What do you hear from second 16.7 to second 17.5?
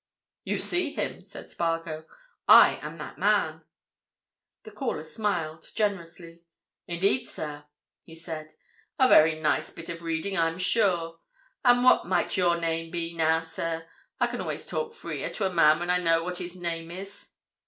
is."